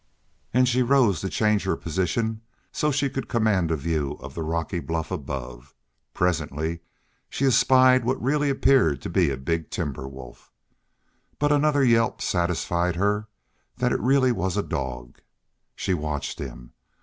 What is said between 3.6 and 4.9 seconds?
a view of the rocky